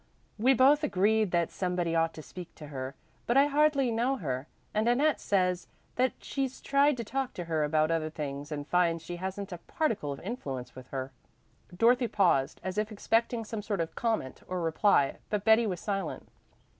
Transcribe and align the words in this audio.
We 0.39 0.55
both 0.55 0.83
agreed 0.83 1.29
that 1.29 1.51
somebody 1.51 1.95
ought 1.95 2.15
to 2.15 2.23
speak 2.23 2.55
to 2.55 2.65
her, 2.69 2.95
but 3.27 3.37
I 3.37 3.45
hardly 3.45 3.91
know 3.91 4.15
her, 4.15 4.47
and 4.73 4.89
Annette 4.89 5.19
says 5.21 5.67
that 5.95 6.13
she's 6.17 6.59
tried 6.59 6.97
to 6.97 7.03
talk 7.03 7.35
to 7.35 7.43
her 7.43 7.63
about 7.63 7.91
other 7.91 8.09
things 8.09 8.51
and 8.51 8.67
finds 8.67 9.03
she 9.03 9.17
hasn't 9.17 9.51
a 9.53 9.59
particle 9.59 10.11
of 10.11 10.19
influence 10.21 10.73
with 10.73 10.87
her." 10.87 11.11
Dorothy 11.77 12.07
paused 12.07 12.59
as 12.63 12.79
if 12.79 12.91
expecting 12.91 13.45
some 13.45 13.61
sort 13.61 13.79
of 13.79 13.93
comment 13.93 14.41
or 14.47 14.59
reply, 14.61 15.17
but 15.29 15.45
Betty 15.45 15.67
was 15.67 15.79
silent. 15.79 16.27